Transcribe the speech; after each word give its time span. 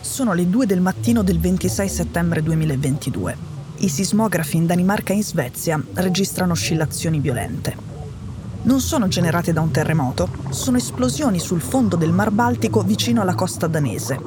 Sono 0.00 0.32
le 0.32 0.48
2 0.48 0.66
del 0.66 0.80
mattino 0.80 1.22
del 1.22 1.38
26 1.38 1.88
settembre 1.88 2.42
2022. 2.42 3.36
I 3.78 3.88
sismografi 3.88 4.56
in 4.56 4.66
Danimarca 4.66 5.12
e 5.12 5.16
in 5.16 5.22
Svezia 5.22 5.80
registrano 5.94 6.52
oscillazioni 6.52 7.20
violente. 7.20 7.76
Non 8.62 8.80
sono 8.80 9.06
generate 9.06 9.52
da 9.52 9.60
un 9.60 9.70
terremoto, 9.70 10.28
sono 10.50 10.78
esplosioni 10.78 11.38
sul 11.38 11.60
fondo 11.60 11.94
del 11.94 12.12
Mar 12.12 12.32
Baltico 12.32 12.82
vicino 12.82 13.22
alla 13.22 13.36
costa 13.36 13.68
danese. 13.68 14.18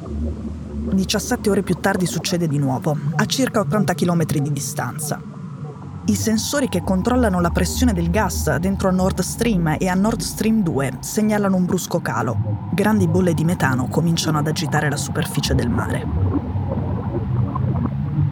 17 0.90 1.50
ore 1.50 1.62
più 1.62 1.74
tardi 1.80 2.06
succede 2.06 2.48
di 2.48 2.58
nuovo, 2.58 2.96
a 3.14 3.26
circa 3.26 3.60
80 3.60 3.94
km 3.94 4.24
di 4.24 4.52
distanza. 4.52 5.33
I 6.06 6.16
sensori 6.16 6.68
che 6.68 6.82
controllano 6.82 7.40
la 7.40 7.48
pressione 7.48 7.94
del 7.94 8.10
gas 8.10 8.56
dentro 8.56 8.88
a 8.88 8.92
Nord 8.92 9.20
Stream 9.20 9.76
e 9.78 9.88
a 9.88 9.94
Nord 9.94 10.20
Stream 10.20 10.62
2 10.62 10.98
segnalano 11.00 11.56
un 11.56 11.64
brusco 11.64 12.02
calo. 12.02 12.68
Grandi 12.72 13.08
bolle 13.08 13.32
di 13.32 13.42
metano 13.42 13.88
cominciano 13.88 14.36
ad 14.36 14.46
agitare 14.46 14.90
la 14.90 14.98
superficie 14.98 15.54
del 15.54 15.70
mare. 15.70 16.06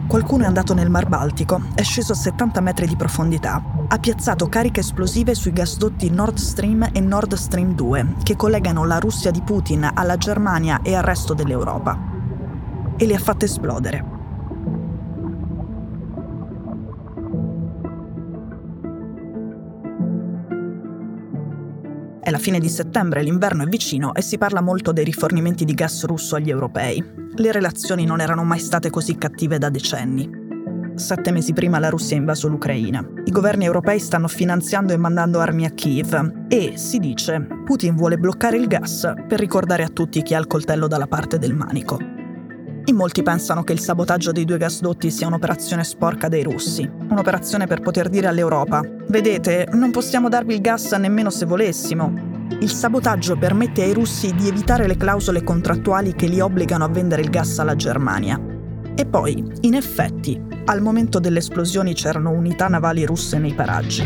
Qualcuno 0.05 0.43
è 0.43 0.45
andato 0.45 0.75
nel 0.75 0.91
Mar 0.91 1.07
Baltico, 1.07 1.63
è 1.73 1.81
sceso 1.81 2.11
a 2.11 2.15
70 2.15 2.61
metri 2.61 2.85
di 2.85 2.95
profondità, 2.95 3.59
ha 3.87 3.97
piazzato 3.97 4.47
cariche 4.49 4.81
esplosive 4.81 5.33
sui 5.33 5.51
gasdotti 5.51 6.11
Nord 6.11 6.37
Stream 6.37 6.89
e 6.91 6.99
Nord 6.99 7.33
Stream 7.33 7.73
2, 7.73 8.17
che 8.21 8.35
collegano 8.35 8.85
la 8.85 8.99
Russia 8.99 9.31
di 9.31 9.41
Putin 9.41 9.89
alla 9.91 10.17
Germania 10.17 10.81
e 10.83 10.93
al 10.93 11.01
resto 11.01 11.33
dell'Europa. 11.33 11.97
E 12.97 13.05
le 13.07 13.15
ha 13.15 13.19
fatte 13.19 13.45
esplodere. 13.45 14.12
È 22.23 22.31
la 22.31 22.37
fine 22.37 22.57
di 22.57 22.69
settembre, 22.69 23.21
l'inverno 23.21 23.63
è 23.63 23.65
vicino 23.65 24.13
e 24.13 24.21
si 24.21 24.37
parla 24.37 24.61
molto 24.61 24.93
dei 24.93 25.03
rifornimenti 25.03 25.65
di 25.65 25.73
gas 25.73 26.05
russo 26.05 26.37
agli 26.37 26.49
europei. 26.49 27.03
Le 27.35 27.51
relazioni 27.51 28.05
non 28.05 28.21
erano 28.21 28.45
mai 28.45 28.59
state 28.59 28.89
così 28.89 29.17
cattive 29.17 29.57
da 29.57 29.67
decenni. 29.69 30.29
Sette 30.95 31.31
mesi 31.31 31.51
prima 31.51 31.79
la 31.79 31.89
Russia 31.89 32.15
ha 32.15 32.19
invaso 32.19 32.47
l'Ucraina. 32.47 33.05
I 33.25 33.31
governi 33.31 33.65
europei 33.65 33.99
stanno 33.99 34.29
finanziando 34.29 34.93
e 34.93 34.97
mandando 34.97 35.41
armi 35.41 35.65
a 35.65 35.71
Kiev 35.71 36.45
e, 36.47 36.77
si 36.77 36.99
dice, 36.99 37.45
Putin 37.65 37.93
vuole 37.97 38.17
bloccare 38.17 38.55
il 38.55 38.67
gas 38.67 39.11
per 39.27 39.39
ricordare 39.39 39.83
a 39.83 39.89
tutti 39.89 40.21
chi 40.21 40.33
ha 40.33 40.39
il 40.39 40.47
coltello 40.47 40.87
dalla 40.87 41.07
parte 41.07 41.37
del 41.37 41.53
manico. 41.53 42.12
In 42.85 42.95
molti 42.97 43.23
pensano 43.23 43.63
che 43.63 43.71
il 43.71 43.79
sabotaggio 43.79 44.33
dei 44.33 44.43
due 44.43 44.57
gasdotti 44.57 45.09
sia 45.09 45.27
un'operazione 45.27 45.85
sporca 45.85 46.27
dei 46.27 46.43
russi, 46.43 46.89
un'operazione 47.09 47.65
per 47.65 47.79
poter 47.79 48.09
dire 48.09 48.27
all'Europa, 48.27 48.81
vedete, 49.07 49.69
non 49.71 49.91
possiamo 49.91 50.27
darvi 50.27 50.55
il 50.55 50.59
gas 50.59 50.91
nemmeno 50.91 51.29
se 51.29 51.45
volessimo. 51.45 52.31
Il 52.59 52.69
sabotaggio 52.69 53.37
permette 53.37 53.83
ai 53.83 53.93
russi 53.93 54.33
di 54.35 54.49
evitare 54.49 54.85
le 54.85 54.97
clausole 54.97 55.43
contrattuali 55.43 56.13
che 56.13 56.27
li 56.27 56.41
obbligano 56.41 56.83
a 56.83 56.89
vendere 56.89 57.21
il 57.21 57.29
gas 57.29 57.57
alla 57.59 57.77
Germania. 57.77 58.37
E 58.95 59.05
poi, 59.05 59.41
in 59.61 59.75
effetti, 59.75 60.41
al 60.65 60.81
momento 60.81 61.19
delle 61.19 61.39
esplosioni 61.39 61.93
c'erano 61.93 62.31
unità 62.31 62.67
navali 62.67 63.05
russe 63.05 63.39
nei 63.39 63.53
paraggi. 63.53 64.03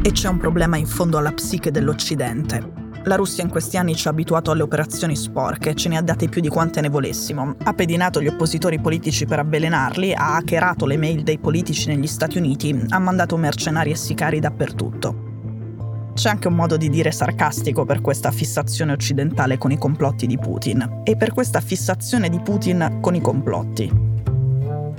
E 0.00 0.12
c'è 0.12 0.28
un 0.28 0.38
problema 0.38 0.76
in 0.76 0.86
fondo 0.86 1.18
alla 1.18 1.32
psiche 1.32 1.72
dell'Occidente. 1.72 2.85
La 3.06 3.14
Russia 3.14 3.44
in 3.44 3.50
questi 3.50 3.76
anni 3.76 3.94
ci 3.94 4.08
ha 4.08 4.10
abituato 4.10 4.50
alle 4.50 4.62
operazioni 4.62 5.14
sporche, 5.14 5.74
ce 5.74 5.88
ne 5.88 5.96
ha 5.96 6.02
date 6.02 6.28
più 6.28 6.40
di 6.40 6.48
quante 6.48 6.80
ne 6.80 6.88
volessimo. 6.88 7.54
Ha 7.62 7.72
pedinato 7.72 8.20
gli 8.20 8.26
oppositori 8.26 8.80
politici 8.80 9.26
per 9.26 9.38
avvelenarli, 9.38 10.12
ha 10.12 10.34
hackerato 10.34 10.86
le 10.86 10.96
mail 10.96 11.22
dei 11.22 11.38
politici 11.38 11.86
negli 11.86 12.08
Stati 12.08 12.36
Uniti, 12.36 12.76
ha 12.88 12.98
mandato 12.98 13.36
mercenari 13.36 13.92
e 13.92 13.94
sicari 13.94 14.40
dappertutto. 14.40 16.10
C'è 16.14 16.30
anche 16.30 16.48
un 16.48 16.54
modo 16.54 16.76
di 16.76 16.88
dire 16.88 17.12
sarcastico 17.12 17.84
per 17.84 18.00
questa 18.00 18.32
fissazione 18.32 18.90
occidentale 18.90 19.56
con 19.56 19.70
i 19.70 19.78
complotti 19.78 20.26
di 20.26 20.36
Putin 20.36 21.02
e 21.04 21.16
per 21.16 21.32
questa 21.32 21.60
fissazione 21.60 22.28
di 22.28 22.40
Putin 22.40 22.98
con 23.00 23.14
i 23.14 23.20
complotti. 23.20 23.88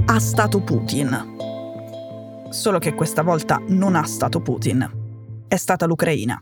Ha 0.05 0.19
stato 0.19 0.61
Putin. 0.61 1.35
Solo 2.51 2.79
che 2.79 2.93
questa 2.93 3.21
volta 3.21 3.61
non 3.67 3.95
ha 3.95 4.05
stato 4.05 4.39
Putin. 4.39 5.45
È 5.45 5.55
stata 5.57 5.85
l'Ucraina. 5.85 6.41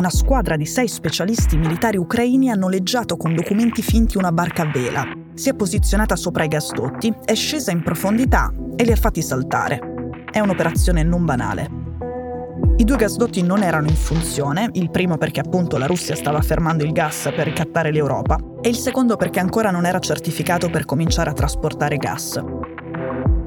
Una 0.00 0.08
squadra 0.08 0.56
di 0.56 0.64
sei 0.64 0.88
specialisti 0.88 1.58
militari 1.58 1.98
ucraini 1.98 2.50
ha 2.50 2.54
noleggiato 2.54 3.18
con 3.18 3.34
documenti 3.34 3.82
finti 3.82 4.16
una 4.16 4.32
barca 4.32 4.62
a 4.62 4.70
vela. 4.70 5.06
Si 5.34 5.50
è 5.50 5.54
posizionata 5.54 6.16
sopra 6.16 6.44
i 6.44 6.48
gasdotti, 6.48 7.12
è 7.22 7.34
scesa 7.34 7.70
in 7.70 7.82
profondità 7.82 8.50
e 8.76 8.84
li 8.84 8.92
ha 8.92 8.96
fatti 8.96 9.20
saltare. 9.20 9.78
È 10.32 10.40
un'operazione 10.40 11.02
non 11.02 11.26
banale. 11.26 11.68
I 12.78 12.84
due 12.84 12.96
gasdotti 12.96 13.42
non 13.42 13.62
erano 13.62 13.88
in 13.88 13.94
funzione, 13.94 14.70
il 14.72 14.90
primo 14.90 15.18
perché 15.18 15.40
appunto 15.40 15.76
la 15.76 15.84
Russia 15.84 16.16
stava 16.16 16.40
fermando 16.40 16.82
il 16.82 16.92
gas 16.92 17.30
per 17.36 17.44
ricattare 17.44 17.92
l'Europa 17.92 18.38
e 18.62 18.70
il 18.70 18.76
secondo 18.76 19.16
perché 19.16 19.38
ancora 19.38 19.70
non 19.70 19.84
era 19.84 19.98
certificato 19.98 20.70
per 20.70 20.86
cominciare 20.86 21.28
a 21.28 21.34
trasportare 21.34 21.98
gas. 21.98 22.42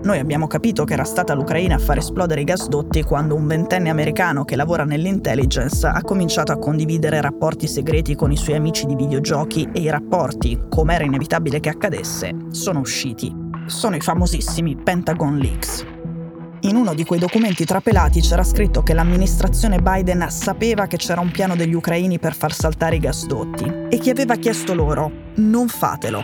Noi 0.03 0.19
abbiamo 0.19 0.47
capito 0.47 0.83
che 0.83 0.93
era 0.93 1.05
stata 1.05 1.33
l'Ucraina 1.33 1.75
a 1.75 1.79
far 1.79 1.97
esplodere 1.97 2.41
i 2.41 2.43
gasdotti 2.43 3.03
quando 3.03 3.35
un 3.35 3.47
ventenne 3.47 3.89
americano 3.89 4.43
che 4.43 4.57
lavora 4.57 4.83
nell'intelligence 4.83 5.87
ha 5.87 6.01
cominciato 6.01 6.51
a 6.51 6.59
condividere 6.59 7.21
rapporti 7.21 7.67
segreti 7.67 8.13
con 8.13 8.29
i 8.29 8.35
suoi 8.35 8.57
amici 8.57 8.85
di 8.85 8.95
videogiochi 8.95 9.69
e 9.71 9.79
i 9.79 9.89
rapporti, 9.89 10.59
come 10.67 10.95
era 10.95 11.05
inevitabile 11.05 11.61
che 11.61 11.69
accadesse, 11.69 12.35
sono 12.49 12.79
usciti. 12.79 13.33
Sono 13.67 13.95
i 13.95 14.01
famosissimi 14.01 14.75
Pentagon 14.75 15.37
Leaks. 15.37 15.85
In 16.63 16.75
uno 16.75 16.93
di 16.93 17.05
quei 17.05 17.19
documenti 17.19 17.63
trapelati 17.63 18.19
c'era 18.19 18.43
scritto 18.43 18.83
che 18.83 18.93
l'amministrazione 18.93 19.79
Biden 19.79 20.25
sapeva 20.29 20.85
che 20.85 20.97
c'era 20.97 21.21
un 21.21 21.31
piano 21.31 21.55
degli 21.55 21.73
ucraini 21.73 22.19
per 22.19 22.35
far 22.35 22.53
saltare 22.53 22.97
i 22.97 22.99
gasdotti 22.99 23.87
e 23.89 23.97
che 23.99 24.09
aveva 24.09 24.35
chiesto 24.35 24.73
loro 24.73 25.09
non 25.35 25.69
fatelo. 25.69 26.23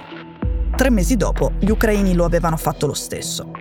Tre 0.76 0.90
mesi 0.90 1.16
dopo 1.16 1.54
gli 1.60 1.70
ucraini 1.70 2.14
lo 2.14 2.26
avevano 2.26 2.58
fatto 2.58 2.86
lo 2.86 2.94
stesso. 2.94 3.59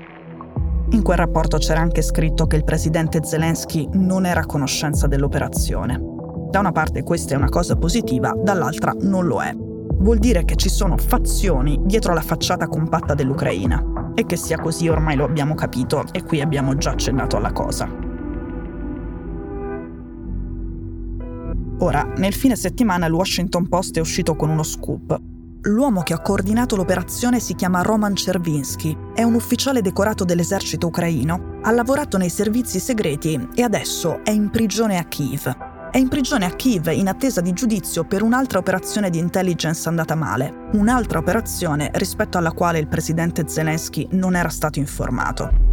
In 0.91 1.03
quel 1.03 1.19
rapporto 1.19 1.59
c'era 1.59 1.81
anche 1.81 2.01
scritto 2.01 2.47
che 2.47 2.57
il 2.57 2.65
presidente 2.65 3.23
Zelensky 3.23 3.87
non 3.93 4.25
era 4.25 4.41
a 4.41 4.47
conoscenza 4.47 5.07
dell'operazione. 5.07 6.01
Da 6.51 6.61
una 6.61 6.73
parte 6.73 7.03
questa 7.03 7.35
è 7.35 7.37
una 7.37 7.51
cosa 7.51 7.77
positiva, 7.77 8.33
dall'altra 8.35 8.95
non 9.01 9.27
lo 9.27 9.43
è. 9.43 9.55
Vuol 9.55 10.17
dire 10.17 10.47
che 10.47 10.57
ci 10.57 10.71
sono 10.71 10.97
fazioni 10.97 11.79
dietro 11.85 12.15
la 12.15 12.23
facciata 12.23 12.69
compatta 12.69 13.13
dell'Ucraina. 13.13 14.13
E 14.15 14.25
che 14.25 14.37
sia 14.37 14.59
così 14.59 14.89
ormai 14.89 15.15
lo 15.17 15.25
abbiamo 15.25 15.55
capito 15.55 16.05
e 16.11 16.23
qui 16.25 16.41
abbiamo 16.41 16.75
già 16.75 16.93
accennato 16.93 17.37
alla 17.37 17.53
cosa. 17.53 17.87
Ora, 21.81 22.03
nel 22.17 22.33
fine 22.33 22.57
settimana 22.57 23.05
il 23.05 23.13
Washington 23.13 23.69
Post 23.69 23.99
è 23.99 24.01
uscito 24.01 24.35
con 24.37 24.49
uno 24.49 24.63
scoop 24.63 25.21
L'uomo 25.63 26.03
che 26.03 26.15
ha 26.15 26.21
coordinato 26.21 26.77
l'operazione 26.77 27.41
si 27.41 27.57
chiama 27.57 27.83
Roman 27.83 28.15
Chervinsky, 28.15 28.97
è 29.13 29.25
un 29.25 29.35
ufficiale 29.35 29.83
decorato 29.83 30.25
dell'esercito 30.25 30.87
ucraino, 30.87 31.59
ha 31.63 31.73
lavorato 31.73 32.17
nei 32.17 32.31
servizi 32.31 32.79
segreti 32.79 33.49
e 33.57 33.63
adesso 33.63 34.23
è 34.23 34.31
in 34.31 34.51
prigione 34.51 34.99
a 34.99 35.05
Kiev. 35.05 35.91
È 35.91 35.99
in 35.99 36.09
prigione 36.09 36.45
a 36.45 36.51
Kiev 36.51 36.87
in 36.93 37.09
attesa 37.09 37.41
di 37.41 37.53
giudizio 37.53 38.05
per 38.05 38.23
un'altra 38.23 38.61
operazione 38.61 39.11
di 39.11 39.19
intelligence 39.19 39.89
andata 39.89 40.15
male, 40.15 40.69
un'altra 40.75 41.19
operazione 41.19 41.91
rispetto 41.95 42.39
alla 42.39 42.53
quale 42.53 42.79
il 42.79 42.87
presidente 42.87 43.49
Zelensky 43.49 44.07
non 44.13 44.37
era 44.37 44.51
stato 44.51 44.79
informato. 44.79 45.68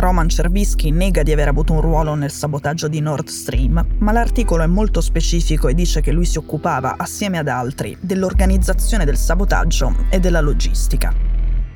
Roman 0.00 0.28
Cervischi 0.28 0.90
nega 0.90 1.22
di 1.22 1.32
aver 1.32 1.48
avuto 1.48 1.74
un 1.74 1.80
ruolo 1.80 2.14
nel 2.14 2.30
sabotaggio 2.30 2.88
di 2.88 3.00
Nord 3.00 3.28
Stream, 3.28 3.84
ma 3.98 4.12
l'articolo 4.12 4.62
è 4.62 4.66
molto 4.66 5.00
specifico 5.00 5.68
e 5.68 5.74
dice 5.74 6.00
che 6.00 6.12
lui 6.12 6.24
si 6.24 6.38
occupava, 6.38 6.94
assieme 6.96 7.38
ad 7.38 7.48
altri, 7.48 7.96
dell'organizzazione 8.00 9.04
del 9.04 9.16
sabotaggio 9.16 9.94
e 10.08 10.18
della 10.18 10.40
logistica. 10.40 11.12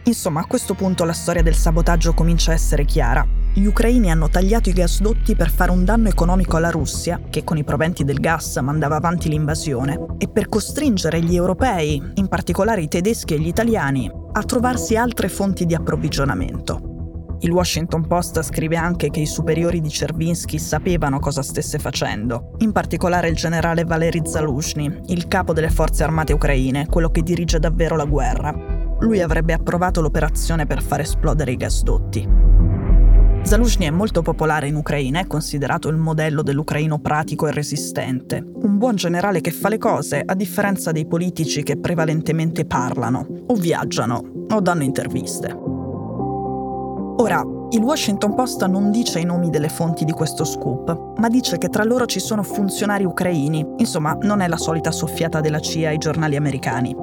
Insomma, 0.05 0.41
a 0.41 0.47
questo 0.47 0.75
punto 0.75 1.05
la 1.05 1.13
storia 1.13 1.43
del 1.43 1.57
sabotaggio 1.57 2.15
comincia 2.15 2.53
a 2.53 2.55
essere 2.55 2.85
chiara. 2.85 3.27
Gli 3.53 3.67
ucraini 3.67 4.11
hanno 4.11 4.29
tagliato 4.29 4.69
i 4.69 4.73
gasdotti 4.73 5.35
per 5.35 5.51
fare 5.51 5.71
un 5.71 5.85
danno 5.85 6.09
economico 6.09 6.57
alla 6.57 6.71
Russia, 6.71 7.21
che 7.29 7.43
con 7.43 7.57
i 7.57 7.65
proventi 7.65 8.05
del 8.05 8.21
gas 8.21 8.57
mandava 8.59 8.97
avanti 8.97 9.29
l'invasione, 9.29 9.99
e 10.19 10.29
per 10.29 10.49
costringere 10.49 11.21
gli 11.21 11.35
europei, 11.35 12.03
in 12.15 12.29
particolare 12.29 12.83
i 12.83 12.89
tedeschi 12.89 13.35
e 13.35 13.41
gli 13.41 13.49
italiani, 13.49 14.11
a 14.33 14.43
trovarsi 14.43 14.97
altre 14.97 15.29
fonti 15.29 15.67
di 15.67 15.75
approvvigionamento. 15.75 16.86
Il 17.41 17.51
Washington 17.51 18.07
Post 18.07 18.43
scrive 18.43 18.77
anche 18.77 19.11
che 19.11 19.21
i 19.21 19.27
superiori 19.27 19.83
di 19.83 19.91
Cervinsky 19.91 20.59
sapevano 20.59 21.19
cosa 21.19 21.43
stesse 21.43 21.79
facendo, 21.79 22.53
in 22.59 22.73
particolare 22.73 23.29
il 23.29 23.37
generale 23.37 23.85
Valery 23.85 24.23
Zaluzhny, 24.25 25.03
il 25.09 25.29
capo 25.29 25.53
delle 25.53 25.69
forze 25.69 26.03
armate 26.03 26.33
ucraine, 26.33 26.87
quello 26.87 27.11
che 27.11 27.23
dirige 27.23 27.59
davvero 27.59 27.95
la 27.95 28.07
guerra. 28.07 28.55
Lui 29.01 29.21
avrebbe 29.21 29.53
approvato 29.53 30.01
l'operazione 30.01 30.67
per 30.67 30.83
far 30.83 31.01
esplodere 31.01 31.53
i 31.53 31.57
gasdotti. 31.57 32.29
Zaluzhny 33.43 33.87
è 33.87 33.91
molto 33.91 34.23
popolare 34.23 34.67
in 34.67 34.75
Ucraina, 34.75 35.21
è 35.21 35.27
considerato 35.27 35.89
il 35.89 35.97
modello 35.97 36.43
dell'ucraino 36.43 36.99
pratico 36.99 37.47
e 37.47 37.53
resistente, 37.53 38.45
un 38.63 38.79
buon 38.79 38.97
generale 38.97 39.41
che 39.41 39.53
fa 39.53 39.69
le 39.69 39.79
cose, 39.79 40.23
a 40.25 40.35
differenza 40.35 40.91
dei 40.91 41.07
politici 41.07 41.63
che 41.63 41.77
prevalentemente 41.77 42.65
parlano, 42.65 43.27
o 43.47 43.55
viaggiano, 43.55 44.47
o 44.49 44.61
danno 44.61 44.83
interviste. 44.83 45.66
Ora, 47.19 47.43
il 47.71 47.81
Washington 47.81 48.35
Post 48.35 48.63
non 48.67 48.91
dice 48.91 49.21
i 49.21 49.25
nomi 49.25 49.49
delle 49.49 49.71
fonti 49.71 50.05
di 50.05 50.13
questo 50.13 50.45
scoop, 50.45 51.15
ma 51.17 51.29
dice 51.29 51.57
che 51.57 51.71
tra 51.71 51.83
loro 51.83 52.05
ci 52.05 52.21
sono 52.21 52.43
funzionari 52.43 53.05
ucraini, 53.05 53.67
insomma 53.79 54.19
non 54.21 54.43
è 54.43 54.49
la 54.49 54.59
solita 54.59 54.91
soffiata 54.91 55.41
della 55.41 55.59
CIA 55.59 55.89
ai 55.89 55.99
giornali 55.99 56.37
americani. 56.37 56.95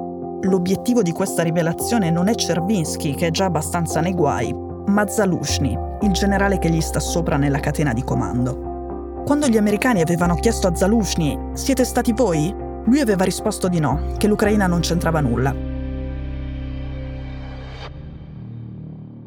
L'obiettivo 0.42 1.02
di 1.02 1.10
questa 1.10 1.42
rivelazione 1.42 2.10
non 2.10 2.28
è 2.28 2.34
Cervinsky, 2.36 3.16
che 3.16 3.26
è 3.26 3.30
già 3.32 3.46
abbastanza 3.46 4.00
nei 4.00 4.14
guai, 4.14 4.54
ma 4.86 5.04
Zalushny, 5.04 5.76
il 6.02 6.12
generale 6.12 6.58
che 6.58 6.70
gli 6.70 6.80
sta 6.80 7.00
sopra 7.00 7.36
nella 7.36 7.58
catena 7.58 7.92
di 7.92 8.04
comando. 8.04 9.22
Quando 9.24 9.48
gli 9.48 9.56
americani 9.56 10.00
avevano 10.00 10.36
chiesto 10.36 10.68
a 10.68 10.74
Zalushny 10.76 11.36
siete 11.54 11.82
stati 11.82 12.12
voi? 12.12 12.54
Lui 12.84 13.00
aveva 13.00 13.24
risposto 13.24 13.66
di 13.66 13.80
no, 13.80 14.00
che 14.16 14.28
l'Ucraina 14.28 14.68
non 14.68 14.78
c'entrava 14.78 15.20
nulla. 15.20 15.73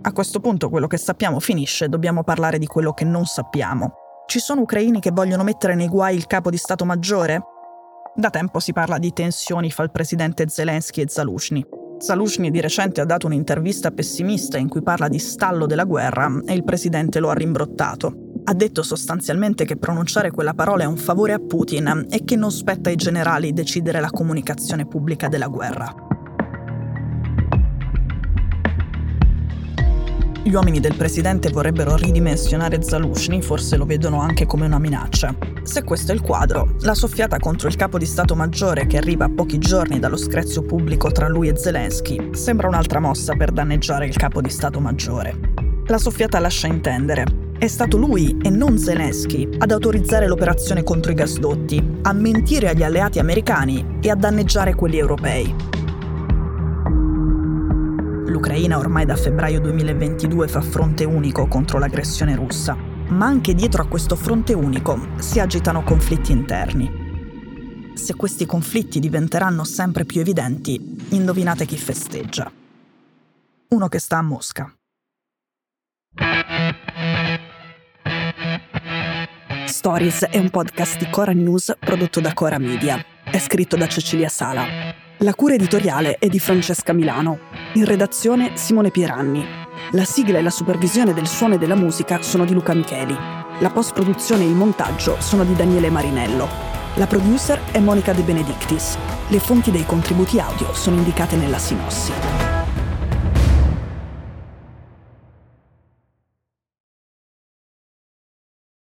A 0.07 0.13
questo 0.13 0.39
punto 0.39 0.69
quello 0.69 0.87
che 0.87 0.95
sappiamo 0.95 1.41
finisce, 1.41 1.89
dobbiamo 1.89 2.23
parlare 2.23 2.59
di 2.59 2.65
quello 2.65 2.93
che 2.93 3.03
non 3.03 3.25
sappiamo. 3.25 3.91
Ci 4.25 4.39
sono 4.39 4.61
ucraini 4.61 5.01
che 5.01 5.11
vogliono 5.11 5.43
mettere 5.43 5.75
nei 5.75 5.89
guai 5.89 6.15
il 6.15 6.27
capo 6.27 6.49
di 6.49 6.55
Stato 6.55 6.85
Maggiore? 6.85 7.41
Da 8.15 8.29
tempo 8.29 8.61
si 8.61 8.71
parla 8.71 8.99
di 8.99 9.11
tensioni 9.11 9.69
fra 9.69 9.83
il 9.83 9.91
presidente 9.91 10.47
Zelensky 10.47 11.01
e 11.01 11.09
Zalushny. 11.09 11.65
Zalushny 11.97 12.49
di 12.51 12.61
recente 12.61 13.01
ha 13.01 13.05
dato 13.05 13.27
un'intervista 13.27 13.91
pessimista 13.91 14.57
in 14.57 14.69
cui 14.69 14.81
parla 14.81 15.09
di 15.09 15.19
stallo 15.19 15.65
della 15.65 15.83
guerra 15.83 16.41
e 16.45 16.53
il 16.53 16.63
presidente 16.63 17.19
lo 17.19 17.27
ha 17.29 17.33
rimbrottato. 17.33 18.13
Ha 18.45 18.53
detto 18.53 18.83
sostanzialmente 18.83 19.65
che 19.65 19.75
pronunciare 19.75 20.31
quella 20.31 20.53
parola 20.53 20.83
è 20.83 20.87
un 20.87 20.95
favore 20.95 21.33
a 21.33 21.39
Putin 21.39 22.05
e 22.09 22.23
che 22.23 22.37
non 22.37 22.51
spetta 22.51 22.87
ai 22.87 22.95
generali 22.95 23.51
decidere 23.51 23.99
la 23.99 24.09
comunicazione 24.09 24.87
pubblica 24.87 25.27
della 25.27 25.47
guerra. 25.47 26.06
Gli 30.47 30.53
uomini 30.53 30.79
del 30.79 30.95
presidente 30.95 31.49
vorrebbero 31.49 31.97
ridimensionare 31.97 32.81
Zalushny, 32.81 33.41
forse 33.41 33.75
lo 33.75 33.83
vedono 33.83 34.21
anche 34.21 34.45
come 34.45 34.65
una 34.65 34.79
minaccia. 34.79 35.35
Se 35.63 35.83
questo 35.83 36.13
è 36.13 36.15
il 36.15 36.21
quadro, 36.21 36.75
la 36.83 36.93
soffiata 36.93 37.37
contro 37.37 37.67
il 37.67 37.75
capo 37.75 37.97
di 37.97 38.05
Stato 38.05 38.33
Maggiore 38.33 38.87
che 38.87 38.95
arriva 38.95 39.25
a 39.25 39.29
pochi 39.29 39.57
giorni 39.57 39.99
dallo 39.99 40.15
screzio 40.15 40.61
pubblico 40.61 41.11
tra 41.11 41.27
lui 41.27 41.49
e 41.49 41.57
Zelensky 41.57 42.29
sembra 42.31 42.69
un'altra 42.69 43.01
mossa 43.01 43.35
per 43.35 43.51
danneggiare 43.51 44.05
il 44.05 44.15
capo 44.15 44.39
di 44.39 44.49
Stato 44.49 44.79
Maggiore. 44.79 45.37
La 45.87 45.97
soffiata 45.97 46.39
lascia 46.39 46.67
intendere 46.67 47.25
è 47.59 47.67
stato 47.67 47.97
lui 47.97 48.37
e 48.41 48.49
non 48.49 48.77
Zelensky 48.77 49.49
ad 49.57 49.71
autorizzare 49.71 50.27
l'operazione 50.27 50.83
contro 50.83 51.11
i 51.11 51.15
gasdotti, 51.15 51.97
a 52.03 52.13
mentire 52.13 52.69
agli 52.69 52.83
alleati 52.83 53.19
americani 53.19 53.97
e 53.99 54.09
a 54.11 54.15
danneggiare 54.15 54.75
quelli 54.75 54.97
europei. 54.97 55.76
L'Ucraina 58.27 58.77
ormai 58.77 59.05
da 59.05 59.15
febbraio 59.15 59.61
2022 59.61 60.49
fa 60.49 60.61
fronte 60.61 61.05
unico 61.05 61.47
contro 61.47 61.79
l'aggressione 61.79 62.35
russa, 62.35 62.75
ma 62.75 63.25
anche 63.25 63.53
dietro 63.53 63.81
a 63.81 63.87
questo 63.87 64.17
fronte 64.17 64.53
unico 64.53 64.99
si 65.17 65.39
agitano 65.39 65.81
conflitti 65.81 66.33
interni. 66.33 67.05
Se 67.93 68.15
questi 68.15 68.45
conflitti 68.45 68.99
diventeranno 68.99 69.63
sempre 69.63 70.03
più 70.03 70.19
evidenti, 70.19 71.07
indovinate 71.09 71.65
chi 71.65 71.77
festeggia. 71.77 72.51
Uno 73.69 73.87
che 73.87 73.99
sta 73.99 74.17
a 74.17 74.21
Mosca. 74.21 74.73
Stories 79.65 80.25
è 80.25 80.37
un 80.37 80.49
podcast 80.49 80.97
di 80.97 81.09
Cora 81.09 81.31
News 81.31 81.75
prodotto 81.79 82.19
da 82.19 82.33
Cora 82.33 82.57
Media. 82.57 83.01
È 83.23 83.39
scritto 83.39 83.77
da 83.77 83.87
Cecilia 83.87 84.27
Sala. 84.27 84.65
La 85.19 85.33
cura 85.33 85.53
editoriale 85.53 86.17
è 86.17 86.27
di 86.27 86.39
Francesca 86.39 86.93
Milano. 86.93 87.46
In 87.77 87.85
redazione 87.85 88.57
Simone 88.57 88.89
Pieranni. 88.89 89.45
La 89.91 90.03
sigla 90.03 90.39
e 90.39 90.41
la 90.41 90.49
supervisione 90.49 91.13
del 91.13 91.27
suono 91.27 91.53
e 91.53 91.57
della 91.59 91.75
musica 91.75 92.23
sono 92.23 92.43
di 92.43 92.53
Luca 92.53 92.73
Micheli. 92.73 93.15
La 93.59 93.69
post-produzione 93.69 94.45
e 94.45 94.47
il 94.47 94.55
montaggio 94.55 95.17
sono 95.21 95.43
di 95.43 95.53
Daniele 95.53 95.91
Marinello. 95.91 96.49
La 96.95 97.05
producer 97.05 97.61
è 97.71 97.77
Monica 97.77 98.13
De 98.13 98.23
Benedictis. 98.23 98.97
Le 99.27 99.39
fonti 99.39 99.69
dei 99.69 99.85
contributi 99.85 100.39
audio 100.39 100.73
sono 100.73 100.95
indicate 100.95 101.35
nella 101.35 101.59
sinossi. 101.59 102.46